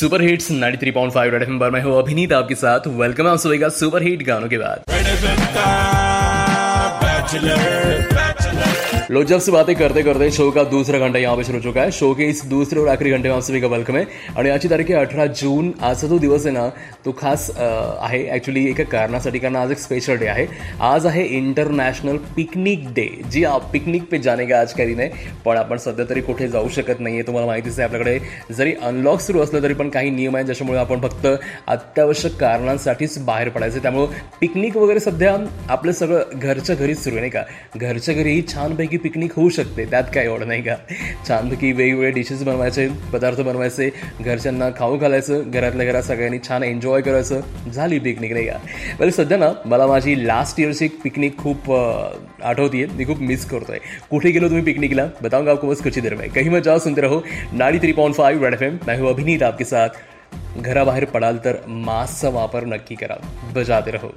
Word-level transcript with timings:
Super 0.00 0.22
hits 0.22 0.52
93.5 0.52 0.80
three 0.80 0.90
point 0.90 1.12
five 1.12 1.32
Red 1.32 1.42
F 1.42 1.48
पर 1.60 1.70
मैं 1.70 1.82
हूँ 1.82 1.98
अभिनीत 1.98 2.32
आपके 2.32 2.54
साथ। 2.54 2.80
वेलकम 2.86 3.24
है 3.24 3.30
आप 3.30 3.38
सभी 3.38 3.58
का 3.58 3.68
सुपर 3.68 4.02
हिट 4.02 4.22
गानों 4.22 4.48
के 4.48 4.58
बाद। 4.58 4.82
लो 9.10 9.22
जब 9.24 9.40
से 9.40 9.52
बातें 9.52 9.74
करते 9.76 10.02
करते 10.02 10.30
शो 10.30 10.50
का 10.50 10.62
दूसरा 10.64 10.98
घंटा 10.98 11.18
यहाँ 11.18 11.36
पे 11.36 11.42
शुरू 11.44 11.58
हो 11.58 11.62
चुका 11.62 11.80
है। 11.80 11.90
शो 11.90 12.12
के 12.14 12.24
इस 12.28 12.44
दूसरे 12.44 12.80
और 12.80 12.88
आखिरी 12.88 13.10
घंटे 13.10 13.28
में 13.28 13.34
आप 13.36 13.42
सभी 13.42 13.60
का 13.60 13.66
वेलकम 13.66 13.96
आहे 13.96 14.04
आणि 14.38 14.48
याची 14.48 14.68
तारीख 14.68 14.90
आहे 14.90 15.00
अठरा 15.00 15.26
जून 15.40 15.70
आजचा 15.80 16.06
जो 16.06 16.18
दिवस 16.18 16.46
आहे 16.46 16.54
ना 16.54 16.68
तो 17.04 17.12
खास 17.18 17.50
आहे 17.56 18.22
ॲक्च्युली 18.28 18.64
एका 18.70 18.84
कारणासाठी 18.84 19.38
कारण 19.38 19.56
आज 19.56 19.70
एक 19.70 19.78
स्पेशल 19.78 20.16
डे 20.18 20.26
आहे। 20.26 20.46
आज 20.80 21.06
आहे 21.06 21.24
इंटरनॅशनल 21.36 22.16
पिकनिक 22.36 22.88
डे 22.96 23.06
जी 23.32 23.44
हा 23.44 23.56
पिकनिक 23.72 24.08
पे 24.10 24.18
जाने 24.18 24.46
का 24.46 24.60
आज 24.60 24.72
काही 24.74 24.94
नाही 24.94 25.30
पण 25.44 25.56
आपण 25.56 25.76
सध्या 25.76 26.04
तरी 26.10 26.20
कुठे 26.20 26.48
जाऊ 26.48 26.68
शकत 26.76 27.00
नाही 27.00 27.14
आहे 27.14 27.26
तुम्हाला 27.26 27.46
माहितीच 27.46 27.78
आहे 27.78 27.88
आपल्याकडे. 27.88 28.18
जरी 28.54 28.72
अनलॉक 28.82 29.20
सुरू 29.20 29.42
असलं 29.42 29.62
तरी 29.62 29.74
पण 29.74 29.88
काही 29.88 30.10
नियम 30.10 30.36
आहेत 30.36 30.46
ज्याच्यामुळे 30.46 30.78
आपण 30.78 31.00
फक्त 31.00 31.26
अत्यावश्यक 31.66 32.36
कारणांसाठीच 32.40 33.18
बाहेर 33.24 33.48
पडायचं 33.48 33.82
त्यामुळे 33.82 34.20
पिकनिक 34.40 34.76
वगैरे 34.76 35.00
सध्या 35.00 35.36
आपलं 35.68 35.92
सगळं 35.92 36.38
घरच्या 36.38 36.76
घरीच 36.76 37.02
सुरू 37.04 37.16
आहे 37.16 37.20
नाही 37.20 37.30
का? 37.30 37.42
घरच्या 37.76 38.14
घरीही 38.14 38.42
छानपैकी 38.48 38.94
पिकनिक 38.96 39.32
होऊ 39.36 39.48
शकते 39.48 39.84
त्यात 39.84 40.04
काय 40.14 40.24
एवढं 40.24 40.48
नाही 40.48 40.62
का? 40.62 40.74
छानपैकी 41.28 41.72
वेगवेगळे 41.72 42.10
डिशेस 42.10 42.42
बनवायचे 42.42 42.88
पदार्थ 43.12 43.40
बनवायचे 43.40 43.90
घरच्यांना 44.20 44.68
खाऊ 44.78 44.96
घालायचं 44.98 45.50
घरातल्या 45.50 45.86
घरात 45.86 46.02
सगळ्यांनी 46.02 46.38
छान 46.48 46.62
एन्जॉय 46.62 47.02
करायचं. 47.02 47.40
झाली 47.72 47.98
पिकनिक 47.98 48.32
नाही 48.32 48.46
का? 48.46 48.58
वेल 49.00 49.10
सध्या 49.10 49.38
ना 49.38 49.52
मला 49.66 49.86
माझी 49.86 50.26
लास्ट 50.26 50.60
इयरची 50.60 50.84
एक 50.84 51.00
पिकनिक 51.02 51.38
खूप 51.38 51.70
आठवतीये. 51.72 52.86
मी 52.86 53.04
खूप 53.04 53.20
मिस 53.20 53.44
करतोय. 53.44 53.78
कुठे 54.10 54.30
गेलो 54.30 54.48
तुम्ही 54.48 54.64
पिकनिकला 54.64 55.06
बताऊंगा 55.22 55.52
आपको 55.52 55.68
बस 55.68 55.82
कुछ 55.82 55.98
देर 55.98 56.14
में. 56.14 56.28
कहीं 56.30 56.50
मत 56.50 56.64
जाओ 56.64 56.78
सुनते 56.78 57.00
रहो. 57.00 57.22
नाडी 57.52 57.78
three 57.78 57.92
point 57.92 58.14
five 58.14 58.44
Red 58.44 58.54
F 58.54 58.62
M 58.62 58.78
मैं 58.86 58.98
हूँ 58.98 59.08
अभिनीत 59.10 59.42
आपके 59.42 59.64
साथ. 59.64 59.88
घराबाहेर 60.58 61.04
पडाल 61.04 61.36
तर 61.38 61.64
मास्कचा 61.68 62.28
वापर 62.28 62.66
नक्की 62.66 62.94
करा. 62.94 63.20
बजाते 63.54 63.90
रहो. 63.90 64.16